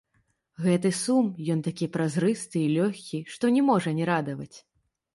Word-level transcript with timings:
Гэты 0.63 0.89
сум, 0.99 1.25
ён 1.57 1.61
такі 1.69 1.89
празрысты 1.99 2.57
і 2.65 2.73
лёгкі, 2.81 3.23
што 3.37 3.55
не 3.55 3.61
можа 3.71 3.97
не 4.03 4.13
радаваць. 4.17 4.53